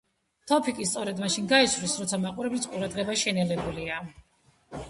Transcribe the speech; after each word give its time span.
თოფი 0.51 0.71
კი 0.77 0.85
სწორედ 0.91 1.21
მაშინ 1.25 1.49
გაისვრის 1.51 1.93
როცა 2.05 2.21
მაყურებლის 2.23 2.67
ყურადღება 2.73 3.19
შენელებულია. 3.25 4.01